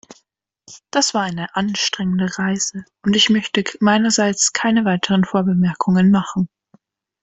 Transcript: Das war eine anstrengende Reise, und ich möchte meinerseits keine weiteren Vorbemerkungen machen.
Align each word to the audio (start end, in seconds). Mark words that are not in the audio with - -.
Das 0.89 1.13
war 1.13 1.21
eine 1.21 1.55
anstrengende 1.55 2.35
Reise, 2.39 2.85
und 3.03 3.15
ich 3.15 3.29
möchte 3.29 3.63
meinerseits 3.81 4.51
keine 4.51 4.83
weiteren 4.83 5.23
Vorbemerkungen 5.25 6.09
machen. 6.09 6.49